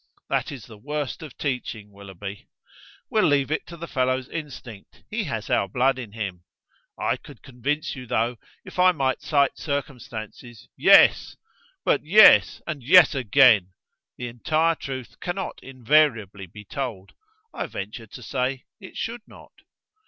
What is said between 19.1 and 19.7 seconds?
not."